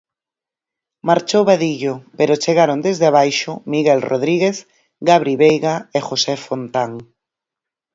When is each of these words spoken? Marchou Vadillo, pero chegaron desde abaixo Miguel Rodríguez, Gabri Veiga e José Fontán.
Marchou 1.07 1.43
Vadillo, 1.49 1.93
pero 2.17 2.39
chegaron 2.43 2.79
desde 2.87 3.05
abaixo 3.07 3.51
Miguel 3.73 4.01
Rodríguez, 4.11 4.57
Gabri 5.07 5.33
Veiga 5.43 5.75
e 5.97 5.99
José 6.07 6.35
Fontán. 6.45 6.91